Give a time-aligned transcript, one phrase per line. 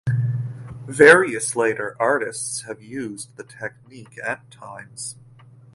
[0.87, 5.15] Various later artists have used the technique at times.